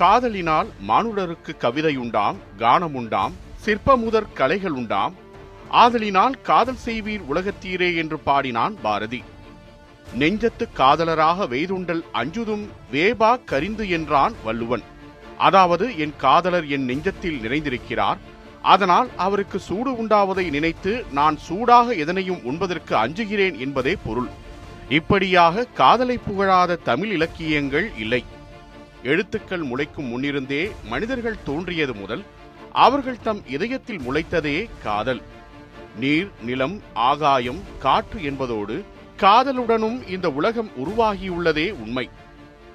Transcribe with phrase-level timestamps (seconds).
[0.00, 3.34] காதலினால் மானுடருக்கு கவிதையுண்டாம் கானமுண்டாம்
[3.64, 5.14] சிற்பமுதற் கலைகள் உண்டாம்
[5.68, 9.22] ஆதலினால் காதல் செய்வீர் உலகத்தீரே என்று பாடினான் பாரதி.
[10.14, 14.84] நெஞ்சத்து காதலராக வெய்துண்டல் அஞ்சுதும் வேபா கரிந்து என்றான் வள்ளுவன்.
[15.38, 18.20] அதாவது என் காதலர் என் நெஞ்சத்தில் நிறைந்திருக்கிறார்.
[18.62, 24.30] அதனால் அவருக்கு சூடு உண்டாவதை நினைத்து நான் சூடாக எதனையும் உண்பதற்கு அஞ்சுகிறேன் என்பதே பொருள்.
[24.88, 28.24] இப்படியாக காதலை புகழாத தமிழ் இலக்கியங்கள் இல்லை.
[29.02, 32.24] எழுத்துக்கள் முளைக்கும் முன்னிருந்தே மனிதர்கள் தோன்றியது முதல்
[32.72, 35.22] அவர்கள் தம் இதயத்தில் முளைத்ததே காதல்.
[36.00, 38.84] நீர் நிலம் ஆகாயம் காற்று என்பதோடு
[39.16, 42.08] காதலுடனும் இந்த உலகம் உருவாகியுள்ளதே உண்மை.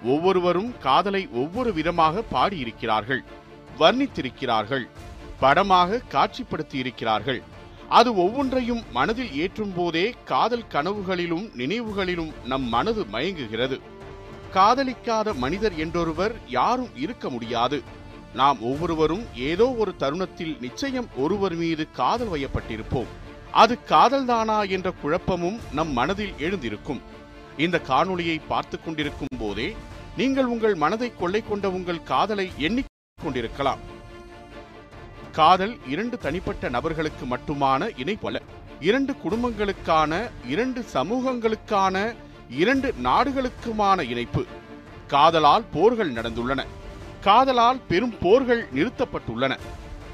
[0.04, 3.24] ஒவ்வொருவரும் காதலை ஒவ்வொரு விதமாக பாடியிருக்கிறார்கள்
[3.80, 4.88] வர்ணித்திருக்கிறார்கள்
[5.40, 7.42] படமாக காட்சிப்படுத்தியிருக்கிறார்கள்.
[7.90, 13.82] அது ஒவ்வொன்றையும் மனதில் ஏற்றும் போதே காதல் கனவுகளிலும் நினைவுகளிலும் நம் மனது மயங்குகிறது.
[14.56, 17.78] காதலிக்காத மனிதர் என்றொருவர் யாரும் இருக்க முடியாது.
[18.40, 23.10] நாம் ஒவ்வொருவரும் ஏதோ ஒரு தருணத்தில் நிச்சயம் ஒருவர் மீது காதல் வயப்பட்டிருப்போம்.
[23.62, 27.02] அது காதல்தானா என்ற குழப்பமும் நம் மனதில் எழுந்திருக்கும்.
[27.58, 29.76] இந்த காணொளியை பார்த்து கொண்டிருக்கும் போதே
[30.18, 33.82] நீங்கள் உங்கள் மனதை கொள்ளை கொண்ட உங்கள் காதலை எண்ணிக்கொண்டிருக்கலாம்.
[35.32, 38.40] காதல் இரண்டு தனிப்பட்ட நபர்களுக்கு மட்டுமான இணைப்பல
[38.80, 40.12] இரண்டு குடும்பங்களுக்கான
[40.48, 41.98] இரண்டு சமூகங்களுக்கான
[42.52, 44.46] இரண்டு நாடுகளுக்குமான இணைப்பு.
[45.08, 46.66] காதலால் போர்கள் நடந்துள்ளன.
[47.22, 49.60] காதலால் பெரும் போர்கள் நிறுத்தப்பட்டுள்ளன.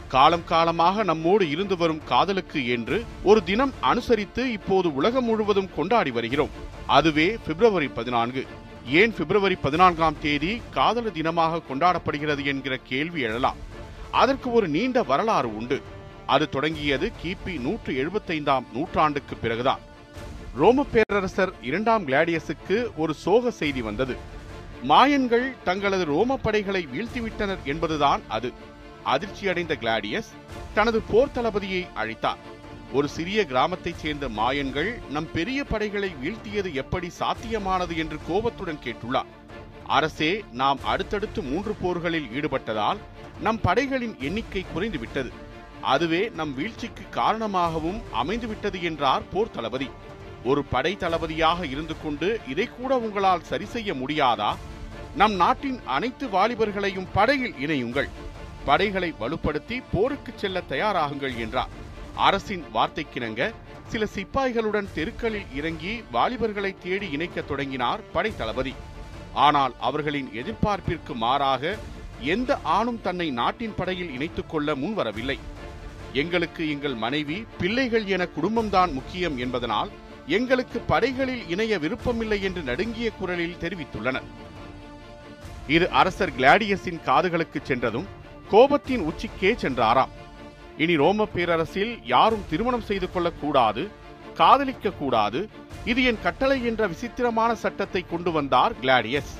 [0.07, 6.49] காலம் காலமாக நம்மோடு இருந்து வரும் காதலுக்கு என்று ஒரு தினம் அனுசரித்து இப்போது உலகம் முழுவதும் கொண்டாடி வருகிறோம்.
[6.88, 8.47] அதுவே பிப்ரவரி பதினான்கு.
[8.85, 13.57] ஏன் பிப்ரவரி பதினான்காம் தேதி காதல தினமாக கொண்டாடப்படுகிறது என்கிற கேள்வி எழலாம்.
[14.11, 15.81] அதற்கு ஒரு நீண்ட வரலாறு உண்டு.
[16.25, 19.79] அது தொடங்கியது கிபி நூற்று எழுபத்தைந்தாம் நூற்றாண்டுக்கு பிறகுதான்.
[20.59, 24.16] ரோம பேரரசர் இரண்டாம் கிளாடியஸுக்கு ஒரு சோக செய்தி வந்தது.
[24.84, 28.53] மாயன்கள் தங்களது ரோம படைகளை வீழ்த்திவிட்டனர் என்பதுதான் அது.
[29.06, 30.29] அதிர்ச்சியடைந்த கிளாடியஸ்
[30.73, 32.41] தனது போர் தளபதியை அழைத்தார்.
[32.94, 39.31] ஒரு சிறிய கிராமத்தைச் சேர்ந்த மாயன்கள் நம் பெரிய படைகளை வீழ்த்தியது எப்படி சாத்தியமானது என்று கோபத்துடன் கேட்டுள்ளார்.
[39.88, 42.97] அரசே நாம் அடுத்தடுத்து மூன்று போர்களில் ஈடுபட்டதால்
[43.41, 45.31] நம் படைகளின் எண்ணிக்கை குறைந்துவிட்டது.
[45.81, 49.89] அதுவே நம் வீழ்ச்சிக்கு காரணமாகவும் அமைந்துவிட்டது என்றார் போர் தளபதி.
[50.50, 54.52] ஒரு படை தளபதியாக இருந்து கொண்டு இதை கூட உங்களால் சரி செய்ய முடியாதா?
[55.16, 58.09] நம் நாட்டின் அனைத்து வாலிபர்களையும் படையில் இணையுங்கள்.
[58.66, 61.74] படைகளை வலுப்படுத்தி போருக்கு செல்ல தயாராகுங்கள் என்றார்.
[62.16, 63.53] அரசின் வார்த்தைக்கிணங்க
[63.88, 68.74] சில சிப்பாய்களுடன் தெருக்களில் இறங்கி வாலிபர்களை தேடி இணைக்கத் தொடங்கினார் படை தளபதி
[69.34, 71.75] ஆனால் அவர்களின் எதிர்பார்ப்பிற்கு மாறாக
[72.34, 75.38] எந்த ஆணும் தன்னை நாட்டின் படையில் இணைத்துக் கொள்ள முன்வரவில்லை.
[76.13, 79.91] எங்களுக்கு எங்கள் மனைவி பிள்ளைகள் என குடும்பம்தான் முக்கியம் என்பதனால்
[80.27, 84.27] எங்களுக்கு படைகளில் இணைய விருப்பமில்லை என்று நடுங்கிய குரலில் தெரிவித்துள்ளனர்.
[85.67, 88.07] இது அரசர் கிளாடியஸின் காதுகளுக்கு சென்றதும்
[88.51, 90.13] கோபத்தின் உச்சிக்கே சென்றாராம்.
[90.77, 93.89] இனி ரோம பேரரசில் யாரும் திருமணம் செய்து கொள்ளக்கூடாது
[94.35, 95.49] காதலிக்க கூடாது
[95.85, 99.33] இது என் கட்டளை என்ற விசித்திரமான சட்டத்தை கொண்டு வந்தார் கிளாடியஸ்.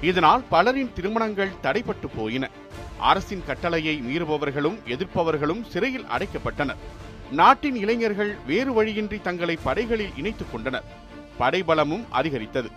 [0.00, 2.50] இதனால் பலரின் திருமணங்கள் தடைப்பட்டு போயின.
[2.98, 6.82] அரசின் கட்டளையை மீறுபவர்களும் எதிர்ப்பவர்களும் சிறையில் அடைக்கப்பட்டனர்.
[7.32, 10.84] நாட்டின் இளைஞர்கள் வேறு வழியின்றி தங்களை படைகளில் இணைத்துக் கொண்டனர்.
[11.38, 12.70] படைபலமும் அதிகரித்தது.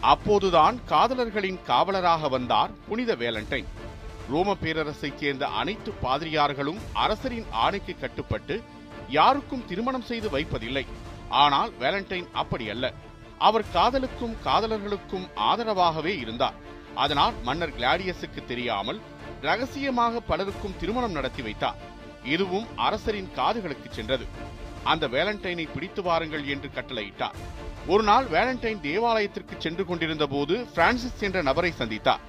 [0.00, 3.64] அப்போதுதான் காதலர்களின் காவலராக வந்தார் புனித வேலண்டைன்.
[4.30, 8.62] ரோம பேரரசைச் சேர்ந்த அனைத்து பாதிரியார்களும் அரசரின் ஆணைக்கு கட்டுப்பட்டு
[9.08, 10.86] யாருக்கும் திருமணம் செய்து வைப்பதில்லை.
[11.28, 12.92] ஆனால் வேலண்டைன் அப்படி அல்ல.
[13.38, 16.54] அவர் காதலுக்கும் காதலர்களுக்கும் ஆதரவாகவே இருந்தார்.
[16.94, 19.00] அதனால் மன்னர் கிளாடியஸுக்கு தெரியாமல்
[19.40, 21.89] ரகசியமாக பலருக்கும் திருமணம் நடத்தி வைத்தார்.
[22.24, 24.26] இதுவும் அரசரின் காதுகளுக்கு சென்றது.
[24.84, 27.36] அந்த வேலண்டைனை பிடித்து வாருங்கள் என்று கட்டளையிட்டார்.
[27.86, 32.20] ஒரு நாள் வேலண்டைன் தேவாலயத்திற்கு சென்று கொண்டிருந்த போது பிரான்சிஸ் என்ற நபரை சந்தித்தார்.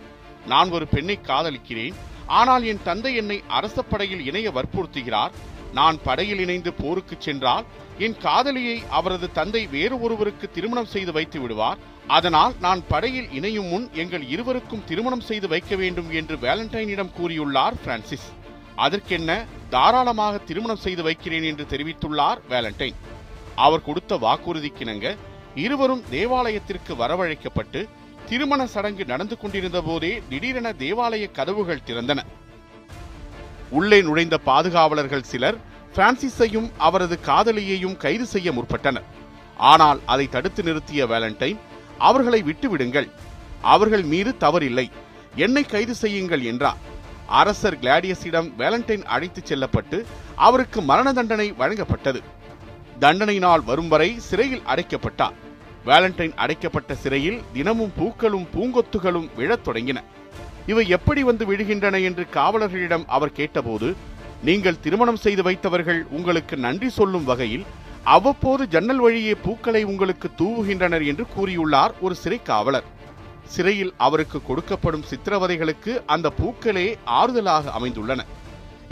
[0.47, 1.94] நான் ஒரு பெண்ணை காதலிக்கிறேன்.
[2.25, 5.32] ஆனால் என் தந்தை என்னை அரச படையில் இணைய வற்புறுத்துகிறார்.
[5.73, 7.66] நான் படையில் இணைந்து போருக்கு சென்றால்
[7.97, 11.78] என் காதலியை அவரது தந்தை வேறு ஒருவருக்கு திருமணம் செய்து வைத்து விடுவார்.
[12.08, 18.29] அதனால் நான் படையில் இணையும் முன் எங்கள் இருவருக்கும் திருமணம் செய்து வைக்க வேண்டும் என்று வேலண்டைனிடம் கூறியுள்ளார் பிரான்சிஸ்.
[18.86, 19.32] அதற்கென்ன
[19.74, 22.98] தாராளமாக திருமணம் செய்து வைக்கிறேன் என்று தெரிவித்துள்ளார் வேலண்டைன்.
[23.66, 25.08] அவர் கொடுத்த வாக்குறுதிக்கிணங்க
[25.64, 27.80] இருவரும் தேவாலயத்திற்கு வரவழைக்கப்பட்டு
[28.30, 32.20] திருமண சடங்கு நடந்து கொண்டிருந்த போதே திடீரென தேவாலய கதவுகள் திறந்தன.
[33.78, 35.58] உள்ளே நுழைந்த பாதுகாவலர்கள் சிலர்
[35.96, 39.08] பிரான்சிஸையும் அவரது காதலியையும் கைது செய்ய முற்பட்டனர்.
[39.72, 41.60] ஆனால் அதை தடுத்து நிறுத்திய வேலண்டைன்
[42.10, 43.10] அவர்களை விட்டுவிடுங்கள்.
[43.74, 44.88] அவர்கள் மீது தவறில்லை.
[45.46, 46.80] என்னை கைது செய்யுங்கள் என்றார்.
[47.40, 49.98] அரசர் கிளாடியஸிடம் வேலண்டைன் அழைத்துச் செல்லப்பட்டு
[50.36, 52.20] அவருக்கு மரண தண்டனை வழங்கப்பட்டது.
[53.00, 55.36] தண்டனை நாள் வரும் வரை சிறையில் அடைக்கப்பட்டார்.
[55.86, 60.00] வேலண்டைன் அடைக்கப்பட்ட சிறையில் தினமும் பூக்களும் பூங்கொத்துகளும் விழத் தொடங்கின.
[60.72, 63.96] இவை எப்படி வந்து விழுகின்றன என்று காவலர்களிடம் அவர் கேட்டபோது
[64.44, 67.66] நீங்கள் திருமணம் செய்து வைத்தவர்கள் உங்களுக்கு நன்றி சொல்லும் வகையில்
[68.04, 72.88] அவ்வப்போது ஜன்னல் வழியே பூக்களை உங்களுக்கு தூவுகின்றனர் என்று கூறியுள்ளார் ஒரு சிறை காவலர்.
[73.53, 76.88] சிறையில் அவருக்கு கொடுக்கப்படும் சித்திரவதைகளுக்கு அந்த பூக்களே
[77.20, 78.22] ஆறுதலாக அமைந்துள்ளன.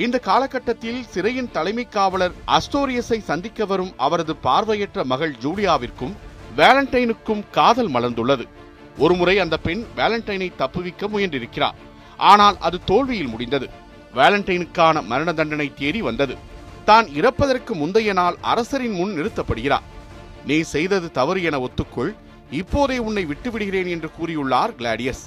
[0.06, 6.14] இந்த காலகட்டத்தில் சிறையின் தலைமை காவலர் அஸ்டோரியஸை சந்திக்க வரும் அவரது பார்வையற்ற மகள் ஜூலியாவிற்கும்
[6.60, 8.46] வேலண்டைனுக்கும் காதல் மலர்ந்துள்ளது.
[9.04, 11.78] ஒருமுறை அந்த பெண் வேலண்டைனை தப்புவிக்க முயன்றிருக்கிறார்.
[12.32, 13.68] ஆனால் அது தோல்வியில் முடிந்தது.
[14.20, 16.36] வேலண்டைனுக்கான மரண தண்டனை தேடி வந்தது.
[16.88, 19.86] தான் இறப்பதற்கு முந்தைய நாள் அரசரின் முன் நிறுத்தப்படுகிறார்.
[20.50, 22.12] நீ செய்தது தவறு என ஒத்துக்கொள்.
[22.52, 25.24] இப்போதே உன்னை விட்டுவிடுகிறேன் என்று கூறியுள்ளார் கிளாடியஸ்.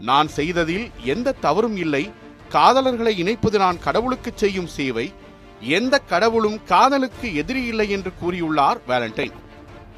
[0.00, 2.10] நான் செய்ததில் எந்த தவறும் இல்லை.
[2.52, 5.12] காதலர்களை இணைப்பது நான் கடவுளுக்கு செய்யும் சேவை.
[5.60, 9.32] எந்த கடவுளும் காதலுக்கு எதிரி இல்லை என்று கூறியுள்ளார் வேலண்டைன்.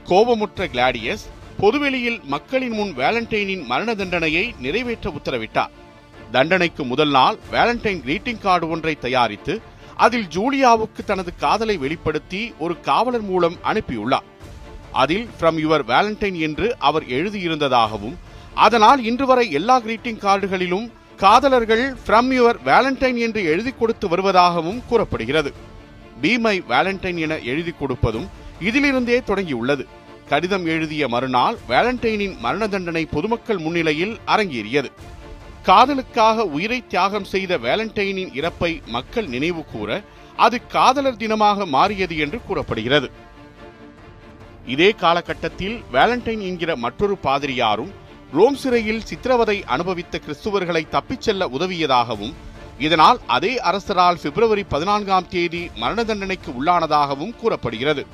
[0.04, 1.24] கோபமுற்ற கிளாடியஸ்
[1.58, 5.70] பொதுவெளியில் மக்களின் முன் வேலண்டைனின் மரண தண்டனையை நிறைவேற்ற உத்தரவிட்டார்.
[6.32, 9.60] தண்டனைக்கு முதல் நாள் வேலண்டைன் கிரீட்டிங் கார்டு ஒன்றை தயாரித்து
[9.96, 14.26] அதில் ஜூலியாவுக்கு தனது காதலை வெளிப்படுத்தி ஒரு காவலர் மூலம் அனுப்பியுள்ளார்.
[15.00, 18.16] அதில் ஃப்ரம் யுவர் வேலண்டைன் என்று அவர் எழுதியிருந்ததாகவும்
[18.64, 20.86] அதனால் இன்று வரை எல்லா கிரீட்டிங் கார்டுகளிலும்
[21.22, 25.50] காதலர்கள் ஃப்ரம் யுவர் வேலண்டைன் என்று எழுதி கொடுத்து வருவதாகவும் கூறப்படுகிறது.
[26.22, 28.26] பி மை வேலண்டைன் என எழுதி கொடுப்பதும்
[28.68, 29.84] இதிலிருந்தே தொடங்கியுள்ளது.
[30.30, 34.90] கடிதம் எழுதிய மறுநாள் வேலண்டைனின் மரண தண்டனை பொதுமக்கள் முன்னிலையில் அரங்கேறியது.
[35.68, 39.90] காதலுக்காக உயிரை தியாகம் செய்த வேலண்டைனின் இறப்பை மக்கள் நினைவு கூற
[40.46, 43.08] அது காதலர் தினமாக மாறியது என்று கூறப்படுகிறது.
[44.66, 47.92] இதே காலகட்டத்தில் வேலண்டைன் என்கிற மற்றொரு பாதிரியாரும்
[48.32, 52.34] ரோம் சிறையில் சித்திரவதை அனுபவித்த கிறிஸ்துவர்களை தப்பிச் செல்ல உதவியதாகவும்
[52.78, 58.06] இதனால் அதே அரசரால் பிப்ரவரி பதினான்காம் தேதி மரண தண்டனைக்கு உள்ளானதாகவும் கூறப்படுகிறது.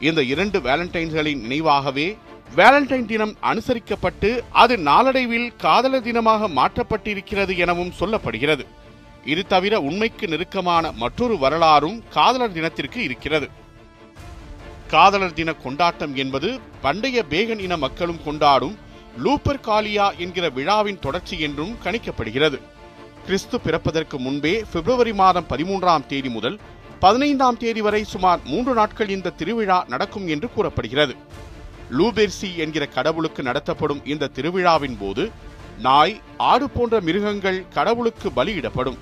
[0.00, 2.16] இந்த இரண்டு வேலண்டைன்களின் நினைவாகவே
[2.56, 8.64] வேலண்டைன் தினம் அனுசரிக்கப்பட்டு அது நாளடைவில் காதலர் தினமாக மாற்றப்பட்டிருக்கிறது எனவும் சொல்லப்படுகிறது.
[9.24, 13.48] இது தவிர உண்மைக்கு நெருக்கமான மற்றொரு வரலாறும் காதலர் தினத்திற்கு இருக்கிறது.
[14.92, 16.48] காதலர் தின கொண்டாட்டம் என்பது
[16.84, 18.74] பண்டைய பேகன் இன மக்களும் கொண்டாடும்
[19.24, 22.58] லூப்பர் காலியா என்கிற விழாவின் தொடர்ச்சி என்றும் கணிக்கப்படுகிறது.
[23.24, 26.56] கிறிஸ்து பிறப்பதற்கு முன்பே பிப்ரவரி மாதம் பதிமூன்றாம் தேதி முதல்
[27.04, 31.14] பதினைந்தாம் தேதி வரை சுமார் மூன்று நாட்கள் இந்த திருவிழா நடக்கும் என்று கூறப்படுகிறது.
[31.98, 35.24] லூபெர்சி என்கிற கடவுளுக்கு நடத்தப்படும் இந்த திருவிழாவின் போது
[35.86, 38.98] நாய் ஆடு போன்ற மிருகங்கள் கடவுளுக்கு பலியிடப்படும்.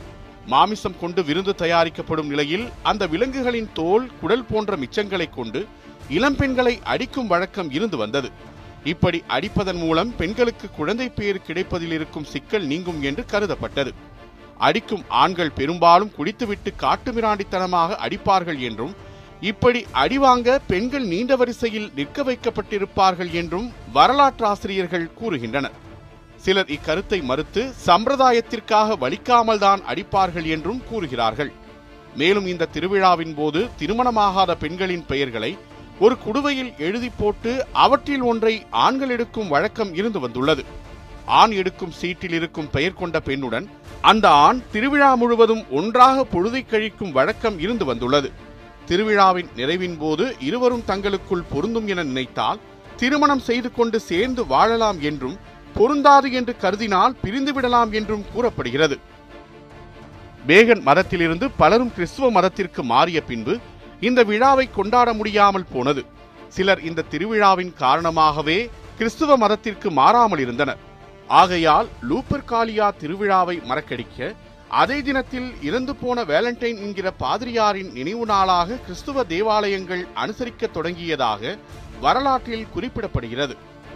[0.53, 5.61] மாமிசம் கொண்டு விருந்து தயாரிக்கப்படும் நிலையில் அந்த விலங்குகளின் தோல் குடல் போன்ற மிச்சங்களை கொண்டு
[6.17, 8.29] இளம்பெண்களை அடிக்கும் வழக்கம் இருந்து வந்தது.
[8.93, 13.91] இப்படி அடிப்பதன் மூலம் பெண்களுக்கு குழந்தை பெயர் கிடைப்பதில் இருக்கும் சிக்கல் நீங்கும் என்று கருதப்பட்டது.
[14.59, 18.95] அடிக்கும் ஆண்கள் பெரும்பாலும் குடித்துவிட்டு காட்டுமிராண்டித்தனமாக அடிப்பார்கள் என்றும்
[19.51, 25.77] இப்படி அடிவாங்க பெண்கள் நீண்ட வரிசையில் நிற்க வைக்கப்பட்டிருப்பார்கள் என்றும் வரலாற்றாசிரியர்கள் கூறுகின்றனர்.
[26.45, 31.53] சிலர் இக்கருத்தை மறுத்து சம்பிரதாயத்திற்காக வலிக்காமல் தான் அடிப்பார்கள் என்றும் கூறுகிறார்கள்.
[32.17, 35.51] மேலும் இந்த திருவிழாவின் போது திருமணமாகாத பெண்களின் பெயர்களை
[36.01, 40.63] ஒரு குடுவையில் எழுதி போட்டு அவற்றில் ஒன்றை ஆண்கள் எடுக்கும் வழக்கம் இருந்து வந்துள்ளது.
[41.27, 43.67] ஆண் எடுக்கும் சீட்டில் இருக்கும் பெயர் கொண்ட பெண்ணுடன்
[44.01, 48.33] அந்த ஆண் திருவிழா முழுவதும் ஒன்றாக பொழுதை கழிக்கும் வழக்கம் இருந்து வந்துள்ளது.
[48.89, 52.61] திருவிழாவின் நிறைவின் போது இருவரும் தங்களுக்குள் பொருந்தும் என நினைத்தால்
[52.97, 55.37] திருமணம் செய்து கொண்டு சேர்ந்து வாழலாம் என்றும்
[55.75, 58.99] பொருந்தாது என்று கருதினால் பிரிந்துவிடலாம் என்றும் கூறப்படுகிறது.
[60.47, 63.55] பேகன் மதத்திலிருந்து பலரும் கிறிஸ்துவ மதத்திற்கு மாறிய பின்பு
[64.07, 66.03] இந்த விழாவை கொண்டாட முடியாமல் போனது.
[66.57, 68.59] சிலர் இந்த திருவிழாவின் காரணமாகவே
[68.99, 70.83] கிறிஸ்துவ மதத்திற்கு மாறாமல் இருந்தனர்.
[71.41, 74.35] ஆகையால் லூப்பர் காலியா திருவிழாவை மறக்கடிக்க
[74.81, 81.57] அதே தினத்தில் இறந்து போன வேலண்டைன் என்கிற பாதிரியாரின் நினைவு நாளாக கிறிஸ்துவ தேவாலயங்கள் அனுசரிக்க தொடங்கியதாக
[82.01, 83.55] வரலாற்றில் குறிப்பிடப்படுகிறது.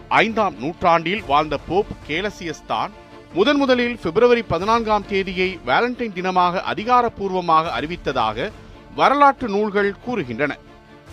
[0.09, 2.93] ஐந்தாம் நூற்றாண்டில் வாழ்ந்த போப் கேலசியஸ் தான்
[3.35, 8.51] முதன் முதலில் பிப்ரவரி பதினான்காம் தேதியை வேலண்டைன் தினமாக அதிகாரப்பூர்வமாக அறிவித்ததாக
[8.95, 10.53] வரலாற்று நூல்கள் கூறுகின்றன.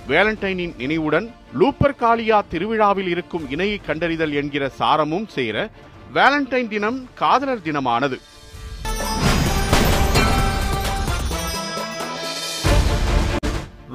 [0.07, 1.27] வேலண்டைனின் நினைவுடன்
[1.59, 5.69] லூப்பர் காலியா திருவிழாவில் இருக்கும் இணையை கண்டறிதல் என்கிற சாரமும் சேர
[6.13, 8.17] வேலண்டைன் தினம் காதலர் தினமானது.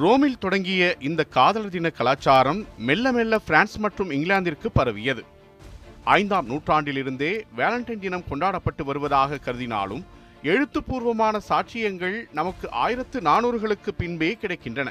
[0.03, 5.23] ரோமில் தொடங்கிய இந்த காதலர் தின கலாச்சாரம் மெல்ல மெல்ல பிரான்ஸ் மற்றும் இங்கிலாந்திற்கு பரவியது.
[6.03, 10.03] ஐந்தாம் நூற்றாண்டிலிருந்தே வேலண்டைன் தினம் கொண்டாடப்பட்டு வருவதாக கருதினாலும்
[10.51, 14.89] எழுத்துப்பூர்வமான சாட்சியங்கள் நமக்கு ஆயிரத்து நானூறுகளுக்கு பின்பே கிடைக்கின்றன.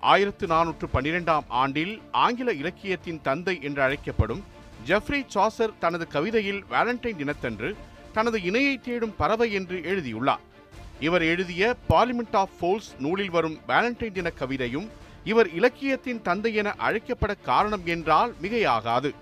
[0.00, 4.42] ஆயிரத்து நானூற்று பன்னிரெண்டாம் ஆண்டில் ஆங்கில இலக்கியத்தின் தந்தை என்று அழைக்கப்படும்
[4.86, 7.76] ஜெஃப்ரி சாசர் தனது கவிதையில் வேலண்டைன் தினத்தன்று
[8.12, 10.44] தனது இணையை தேடும் பறவை என்று எழுதியுள்ளார்.
[11.00, 14.88] இவர் எழுதிய பார்லிமெண்ட் ஆஃப் ஃபோல்ஸ் நூலில் வரும் வேலண்டைன் தின கவிதையும்
[15.24, 19.12] இவர் இலக்கியத்தின் தந்தை என அழைக்கப்பட காரணம் என்றால் மிகையாகாது.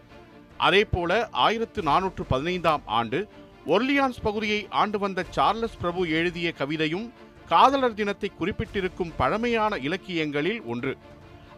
[0.57, 3.29] அதேபோல ஆயிரத்து நானூற்று பதினைந்தாம் ஆண்டு
[3.73, 7.11] ஒர்லியான்ஸ் பகுதியை ஆண்டு வந்த சார்லஸ் பிரபு எழுதிய கவிதையும்
[7.49, 10.93] காதலர் தினத்தை குறிப்பிட்டிருக்கும் பழமையான இலக்கியங்களில் ஒன்று.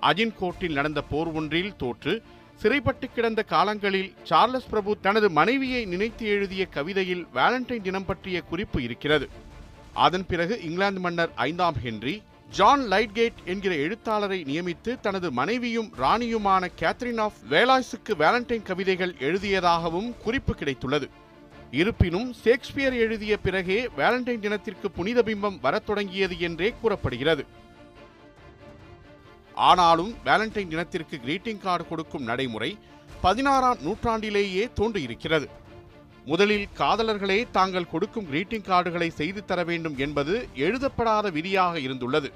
[0.02, 2.22] அஜின்கோட்டில் நடந்த போர் ஒன்றில் தோற்று
[2.56, 9.28] சிறைப்பட்டு கிடந்த காலங்களில் சார்லஸ் பிரபு தனது மனைவியை நினைத்து எழுதிய கவிதையில் வேலண்டைன் தினம் பற்றிய குறிப்பு இருக்கிறது.
[10.06, 17.20] அதன் பிறகு இங்கிலாந்து மன்னர் ஐந்தாம் ஹென்றி ஜான் லைட்கேட் என்கிற எழுத்தாளரை நியமித்து தனது மனைவியும் ராணியுமான கேத்ரின்
[17.20, 21.08] ஆஃப் வேலாய்ஸுக்கு வேலண்டைன் கவிதைகள் எழுதியதாகவும் குறிப்பு கிடைத்துள்ளது.
[21.70, 27.46] இருப்பினும் ஷேக்ஸ்பியர் எழுதிய பிறகே வேலண்டைன் தினத்திற்கு புனித பிம்பம் வரத் தொடங்கியது என்றே கூறப்படுகிறது.
[29.54, 32.78] ஆனாலும் வேலண்டைன் தினத்திற்கு கிரீட்டிங் கார்டு கொடுக்கும் நடைமுறை
[33.20, 35.48] பதினாறாம் நூற்றாண்டிலேயே தோன்றியிருக்கிறது.
[36.24, 42.30] முதலில் காதலர்களே தாங்கள் கொடுக்கும் கிரீட்டிங் கார்டுகளை செய்து தர வேண்டும் என்பது எழுதப்படாத விதியாக இருந்துள்ளது.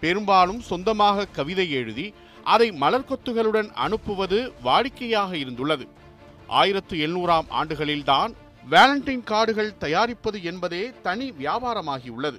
[0.00, 2.14] பெரும்பாலும் சொந்தமாக கவிதை எழுதி
[2.44, 5.88] அதை மலர் கொத்துகளுடன் அனுப்புவது வாடிக்கையாக இருந்துள்ளது.
[6.46, 8.32] ஆயிரத்து எண்ணூறாம் ஆண்டுகளில்தான்
[8.70, 12.38] வேலண்டைன் கார்டுகள் தயாரிப்பது என்பதே தனி வியாபாரமாகியுள்ளது.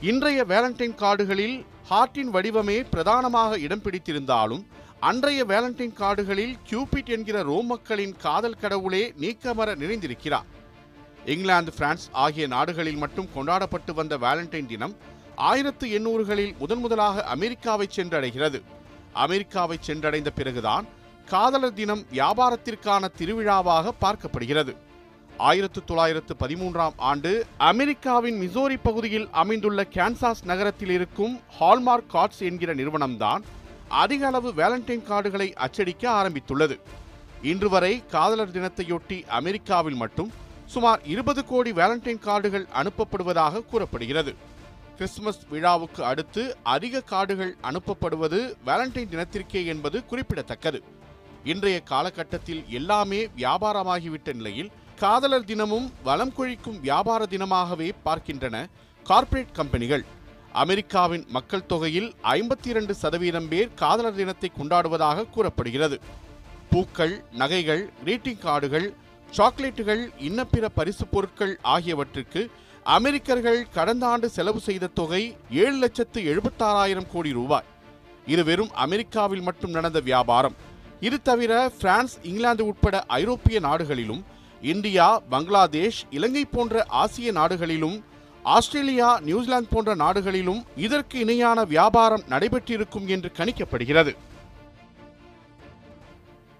[0.00, 4.66] இன்றைய வேலண்டைன் கார்டுகளில் ஹார்ட்டின் வடிவமே பிரதானமாக இடம் பிடித்திருந்தாலும்
[5.00, 10.46] அன்றைய வேலண்டைன் கார்டுகளில் கியூபிட் என்கிற ரோம் மக்களின் காதல் கடவுளே நீக்கமர நிறைந்திருக்கிறார்.
[11.24, 14.96] இங்கிலாந்து பிரான்ஸ் ஆகிய நாடுகளில் மட்டும் கொண்டாடப்பட்டு வந்த வேலண்டைன் தினம்
[15.34, 18.62] ஆயிரத்து எண்ணூறுகளில் முதன் முதலாக அமெரிக்காவை சென்றடைகிறது.
[19.12, 20.86] அமெரிக்காவை சென்றடைந்த பிறகுதான்
[21.26, 24.74] காதலர் தினம் வியாபாரத்திற்கான திருவிழாவாக பார்க்கப்படுகிறது.
[25.38, 33.42] ஆயிரத்து தொள்ளாயிரத்து பதிமூன்றாம் ஆண்டு அமெரிக்காவின் மிசோரி பகுதியில் அமைந்துள்ள கேன்சாஸ் நகரத்தில் இருக்கும் ஹால்மார்க் கார்ட்ஸ் என்கிற நிறுவனம்தான்
[33.88, 36.80] அதிக அளவு வேலண்டைன் கார்டுகளை அச்சடிக்க ஆரம்பித்துள்ளது.
[37.42, 40.32] இன்று வரை காதலர் தினத்தையொட்டி அமெரிக்காவில் மட்டும்
[40.66, 44.34] சுமார் இருபது கோடி வேலண்டைன் கார்டுகள் அனுப்பப்படுவதாக கூறப்படுகிறது.
[44.96, 50.82] கிறிஸ்துமஸ் விழாவுக்கு அடுத்து அதிக கார்டுகள் அனுப்பப்படுவது வேலண்டைன் தினத்திற்கே என்பது குறிப்பிடத்தக்கது.
[51.44, 58.66] இன்றைய காலகட்டத்தில் எல்லாமே வியாபாரமாகிவிட்ட நிலையில் காதலர் தினமும் வளம் கொழிக்கும் வியாபார தினமாகவே பார்க்கின்றன
[59.02, 60.04] கார்ப்பரேட் கம்பெனிகள்.
[60.52, 66.00] அமெரிக்காவின் மக்கள் தொகையில் ஐம்பத்தி இரண்டு சதவீதம் பேர் காதலர் தினத்தை கொண்டாடுவதாக கூறப்படுகிறது.
[66.70, 68.94] பூக்கள் நகைகள் கிரீட்டிங் கார்டுகள்
[69.36, 72.50] சாக்லேட்டுகள் இன்னப்பிற பரிசுப் பொருட்கள் ஆகியவற்றுக்கு
[72.82, 77.64] அமெரிக்கர்கள் கடந்த ஆண்டு செலவு செய்த தொகை ஏழு லட்சத்து எழுபத்தாறாயிரம் கோடி ரூபாய்.
[78.26, 80.54] இது வெறும் அமெரிக்காவில் மட்டும் நடந்த வியாபாரம்.
[81.00, 84.24] இது தவிர பிரான்ஸ் இங்கிலாந்து உட்பட ஐரோப்பிய நாடுகளிலும்
[84.62, 88.04] இந்தியா பங்களாதேஷ் இலங்கை போன்ற ஆசிய நாடுகளிலும்
[88.42, 94.16] ஆஸ்திரேலியா நியூசிலாந்து போன்ற நாடுகளிலும் இதற்கு இணையான வியாபாரம் நடைபெற்றிருக்கும் என்று கணிக்கப்படுகிறது.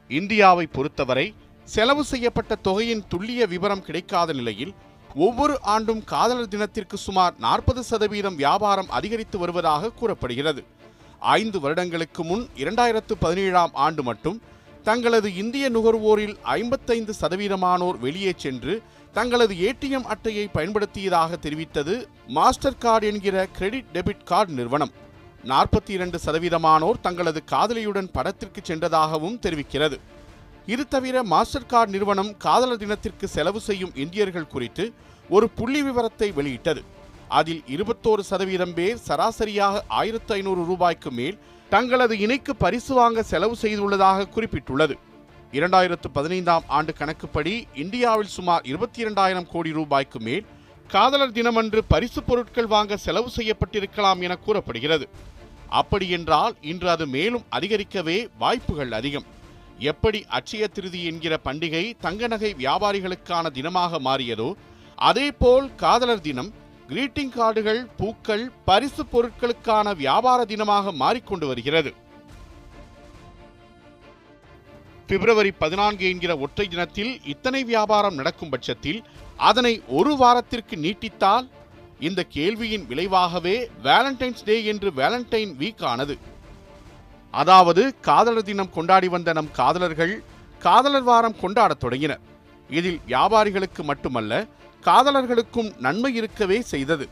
[0.09, 1.35] இந்தியாவை பொறுத்தவரை
[1.65, 4.75] செலவு செய்யப்பட்ட தொகையின் துல்லிய விவரம் கிடைக்காத நிலையில்
[5.15, 10.65] ஒவ்வொரு ஆண்டும் காதலர் தினத்திற்கு சுமார் நாற்பது சதவீதம் வியாபாரம் அதிகரித்து வருவதாக கூறப்படுகிறது.
[11.19, 14.41] ஐந்து வருடங்களுக்கு முன் இரண்டாயிரத்து பதினேழாம் ஆண்டு மட்டும்
[14.89, 18.75] தங்களது இந்திய நுகர்வோரில் ஐம்பத்தைந்து சதவீதமானோர் வெளியே சென்று
[19.17, 21.95] தங்களது ஏடிஎம் அட்டையை பயன்படுத்தியதாக தெரிவித்தது
[22.37, 24.93] மாஸ்டர் கார்டு என்கிற கிரெடிட் டெபிட் கார்டு நிறுவனம்.
[25.53, 29.99] நாற்பத்தி இரண்டு சதவீதமானோர் தங்களது காதலியுடன் படத்திற்கு சென்றதாகவும் தெரிவிக்கிறது.
[30.75, 34.87] இது தவிர மாஸ்டர் கார்டு நிறுவனம் காதலர் தினத்திற்கு செலவு செய்யும் இந்தியர்கள் குறித்து
[35.31, 36.83] ஒரு புள்ளி விவரத்தை வெளியிட்டது.
[37.41, 41.39] அதில் இருபத்தோரு சதவீதம் பேர் சராசரியாக ஆயிரத்து ஐநூறு ரூபாய்க்கு மேல்
[41.73, 44.95] தங்களது இணைக்கு பரிசு வாங்க செலவு செய்துள்ளதாக குறிப்பிட்டுள்ளது.
[45.53, 50.45] இரண்டாயிரத்து பதினைந்தாம் ஆண்டு கணக்குப்படி இந்தியாவில் சுமார் இருபத்தி இரண்டாயிரம் கோடி ரூபாய்க்கு மேல்
[50.93, 55.09] காதலர் தினமன்று பரிசு பொருட்கள் வாங்க செலவு செய்யப்பட்டிருக்கலாம் என கூறப்படுகிறது.
[55.81, 59.27] அப்படியென்றால் இன்று அது மேலும் அதிகரிக்கவே வாய்ப்புகள் அதிகம்.
[59.79, 64.49] எப்படி அட்சய திருதி என்கிற பண்டிகை தங்க நகை வியாபாரிகளுக்கான தினமாக மாறியதோ
[65.09, 66.53] அதேபோல் காதலர் தினம்
[66.91, 71.91] கிரீட்டிங் கார்டுகள் பூக்கள் பரிசு பொருட்களுக்கான வியாபார தினமாக மாறிக்கொண்டு வருகிறது.
[75.09, 79.01] பிப்ரவரி பதினான்கு என்கிற ஒற்றை தினத்தில் இத்தனை வியாபாரம் நடக்கும் பட்சத்தில்
[79.49, 81.47] அதனை ஒரு வாரத்திற்கு நீட்டித்தால்
[82.09, 83.57] இந்த கேள்வியின் விளைவாகவே
[83.89, 86.17] வேலண்டைன்ஸ் டே என்று வேலண்டைன் வீக் ஆனது.
[87.43, 90.15] அதாவது காதலர் தினம் கொண்டாடி வந்த நம் காதலர்கள்
[90.67, 92.23] காதலர் வாரம் கொண்டாடத் தொடங்கினர்.
[92.71, 94.33] இதில் வியாபாரிகளுக்கு மட்டுமல்ல
[94.87, 97.07] காதலர்களுக்கும் நன்மை இருக்கவே செய்தது.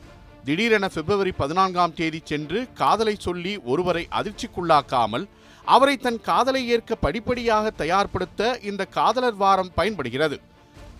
[0.46, 5.24] திடீரென பிப்ரவரி பதினான்காம் தேதி சென்று காதலை சொல்லி ஒருவரை அதிர்ச்சிக்குள்ளாக்காமல்
[5.74, 10.36] அவரை தன் காதலை ஏற்க படிப்படியாக தயார்படுத்த இந்த காதலர் வாரம் பயன்படுகிறது.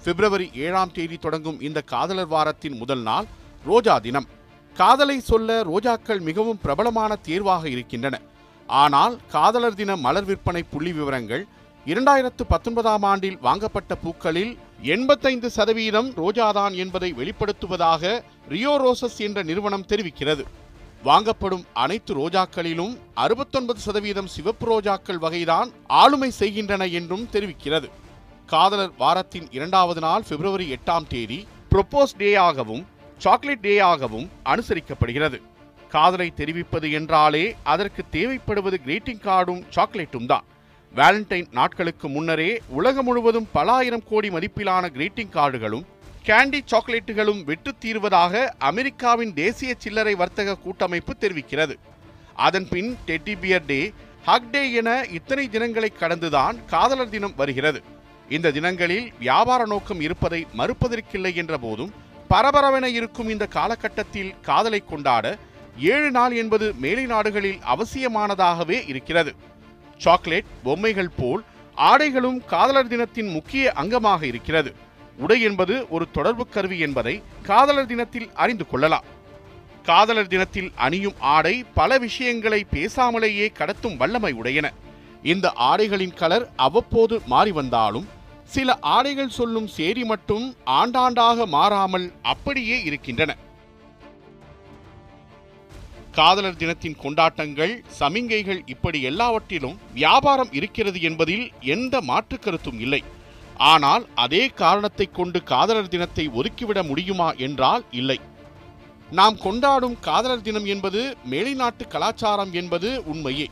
[0.04, 3.26] பிப்ரவரி ஏழாம் தேதி தொடங்கும் இந்த காதலர் வாரத்தின் முதல் நாள்
[3.70, 4.28] ரோஜா தினம்.
[4.76, 8.16] காதலை சொல்ல ரோஜாக்கள் மிகவும் பிரபலமான தேர்வாக இருக்கின்றன.
[8.68, 11.44] ஆனால் காதலர் தின மலர் விற்பனை புள்ளி விவரங்கள்
[11.86, 14.52] இரண்டாயிரத்து பத்தொன்பதாம் ஆண்டில் வாங்கப்பட்ட பூக்களில்
[14.92, 20.44] எண்பத்தைந்து சதவீதம் ரோஜாதான் என்பதை வெளிப்படுத்துவதாக ரியோ ரோசஸ் என்ற நிறுவனம் தெரிவிக்கிறது.
[21.02, 27.88] வாங்கப்படும் அனைத்து ரோஜாக்களிலும் அறுபத்தொன்பது சதவீதம் சிவப்பு ரோஜாக்கள் வகைதான் ஆளுமை செய்கின்றன என்றும் தெரிவிக்கிறது.
[28.46, 32.84] காதலர் வாரத்தின் இரண்டாவது நாள் பிப்ரவரி எட்டாம் தேதி ப்ரொப்போஸ் டேயாகவும்
[33.20, 35.38] சாக்லேட் டேயாகவும் அனுசரிக்கப்படுகிறது.
[35.90, 40.46] காதலை தெரிவிப்பது என்றாலே அதற்கு தேவைப்படுவது கிரீட்டிங் கார்டும் சாக்லேட்டும் தான்
[40.98, 45.86] வேலண்டைன் நாட்களுக்கு முன்னரே உலகம் முழுவதும் பல ஆயிரம் கோடி மதிப்பிலான கிரீட்டிங் கார்டுகளும்
[46.26, 51.74] கேண்டி சாக்லேட்டுகளும் விற்று தீர்வதாக அமெரிக்காவின் தேசிய சில்லறை வர்த்தக கூட்டமைப்பு தெரிவிக்கிறது.
[52.34, 53.80] அதன் பின் teddy bear day
[54.24, 57.82] hug day என இத்தனை தினங்களை கடந்துதான் காதலர் தினம் வருகிறது.
[58.28, 61.92] இந்த தினங்களில் வியாபார நோக்கம் இருப்பதை மறுப்பதற்கில்லை என்ற போதும்
[62.30, 65.36] பரபரவென இருக்கும் இந்த காலகட்டத்தில் காதலை கொண்டாட
[65.78, 69.32] ஏழு நாள் என்பது மேலை நாடுகளில் அவசியமானதாகவே இருக்கிறது.
[70.04, 71.42] சாக்லேட் பொம்மைகள் போல்
[71.76, 74.70] ஆடைகளும் காதலர் தினத்தின் முக்கிய அங்கமாக இருக்கிறது.
[75.24, 77.14] உடை என்பது ஒரு தொடர்பு கருவி என்பதை
[77.48, 79.06] காதலர் தினத்தில் அறிந்து கொள்ளலாம்.
[79.88, 84.66] காதலர் தினத்தில் அணியும் ஆடை பல விஷயங்களை பேசாமலேயே கடத்தும் வல்லமை உடையன.
[85.32, 88.08] இந்த ஆடைகளின் கலர் அவ்வப்போது மாறி வந்தாலும்
[88.54, 90.46] சில ஆடைகள் சொல்லும் சேரி மட்டும்
[90.78, 93.32] ஆண்டாண்டாக மாறாமல் அப்படியே இருக்கின்றன.
[96.18, 101.44] காதலர் தினத்தின் கொண்டாட்டங்கள் சமிங்கைகள் இப்படி எல்லாவற்றிலும் வியாபாரம் இருக்கிறது என்பதில்
[101.74, 103.00] எந்த மாற்று கருத்தும் இல்லை.
[103.72, 108.18] ஆனால் அதே காரணத்தை கொண்டு காதலர் தினத்தை ஒதுக்கிவிட முடியுமா என்றால் இல்லை.
[109.18, 111.00] நாம் கொண்டாடும் காதலர் தினம் என்பது
[111.32, 113.46] மேலைநாட்டு கலாச்சாரம் என்பது உண்மையே.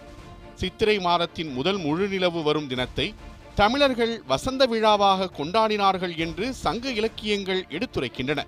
[0.61, 3.07] சித்திரை மாதத்தின் முதல் முழுநிலவு வரும் தினத்தை
[3.61, 8.41] தமிழர்கள் வசந்த விழாவாக கொண்டாடினார்கள் என்று சங்க இலக்கியங்கள் எடுத்துரைக்கின்றன.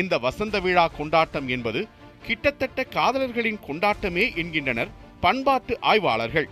[0.00, 1.80] இந்த வசந்த விழா கொண்டாட்டம் என்பது
[2.28, 6.48] கிட்டத்தட்ட காதலர்களின் கொண்டாட்டமே என்கின்றனர் பண்பாட்டு ஆய்வாளர்கள்.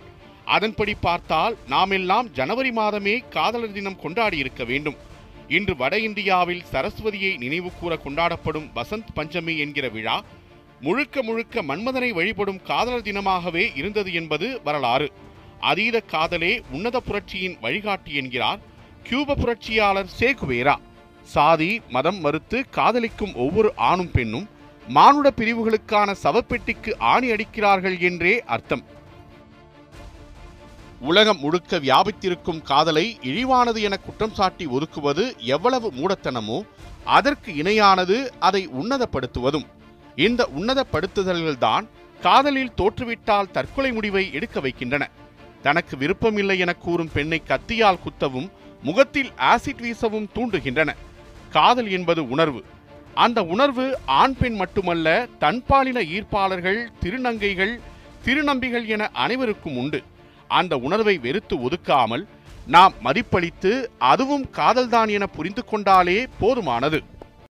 [0.55, 4.97] அதன்படி பார்த்தால் நாமெல்லாம் ஜனவரி மாதமே காதலர் தினம் கொண்டாடி இருக்க வேண்டும்.
[5.57, 10.17] இன்று வட இந்தியாவில் சரஸ்வதியை நினைவு கூற கொண்டாடப்படும் வசந்த் பஞ்சமி என்கிற விழா
[10.85, 15.07] முழுக்க முழுக்க மன்மதனை வழிபடும் காதலர் தினமாகவே இருந்தது என்பது வரலாறு.
[15.69, 18.59] அதீத காதலே உன்னத புரட்சியின் வழிகாட்டி என்கிறார்
[19.07, 20.75] கியூப புரட்சியாளர் சேகுவேரா.
[21.35, 24.47] சாதி மதம் மறுத்து காதலிக்கும் ஒவ்வொரு ஆணும் பெண்ணும்
[24.87, 28.83] மானுட பிரிவுகளுக்கான சவப்பெட்டிக்கு ஆணி அடிக்கிறார்கள் என்றே அர்த்தம்.
[30.99, 36.65] உலகம் முழுக்க வியாபித்திருக்கும் காதலை இழிவானது என குற்றம் சாட்டி ஒதுக்குவது எவ்வளவு மூடத்தனமோ
[37.03, 39.65] அதற்கு இணையானது அதை உன்னதப்படுத்துவதும்.
[40.15, 41.87] இந்த உன்னதப்படுத்துதல்கள்தான்
[42.21, 45.09] காதலில் தோற்றுவிட்டால் தற்கொலை முடிவை எடுக்க வைக்கின்றன.
[45.61, 48.49] தனக்கு விருப்பமில்லை என கூறும் பெண்ணை கத்தியால் குத்தவும்
[48.81, 50.89] முகத்தில் ஆசிட் வீசவும் தூண்டுகின்றன.
[51.49, 52.63] காதல் என்பது உணர்வு.
[53.23, 53.85] அந்த உணர்வு
[54.21, 55.07] ஆண் பெண் மட்டுமல்ல
[55.39, 57.73] தன்பாலின ஈர்ப்பாளர்கள் திருநங்கைகள்
[58.25, 59.99] திருநம்பிகள் என அனைவருக்கும் உண்டு.
[60.59, 62.23] அந்த உணர்வை வெறுத்து ஒதுக்காமல்
[62.75, 63.71] நாம் மதிப்பளித்து
[64.11, 66.99] அதுவும் காதல்தான் என புரிந்து கொண்டாலே போதுமானது.